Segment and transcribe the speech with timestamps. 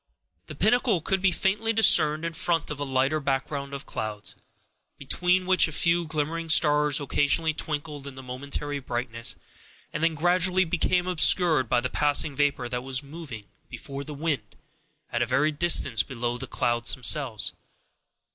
[0.47, 4.35] The pinnacle could be faintly discerned in front of a lighter background of clouds,
[4.97, 9.35] between which a few glimmering stars occasionally twinkled in momentary brightness,
[9.93, 14.55] and then gradually became obscured by the passing vapor that was moving before the wind,
[15.11, 17.53] at a vast distance below the clouds themselves.